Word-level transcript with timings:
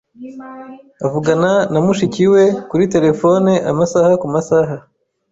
Avugana 1.05 1.51
na 1.71 1.79
mushiki 1.85 2.23
we 2.33 2.43
kuri 2.69 2.83
terefone 2.93 3.51
amasaha 3.71 4.11
kumasaha. 4.21 4.75